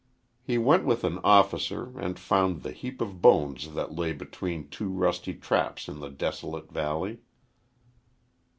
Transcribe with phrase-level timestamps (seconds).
[0.41, 4.89] He went with an officer and found the heap of bones that lay between two
[4.89, 7.19] rusty traps in the desolate valley.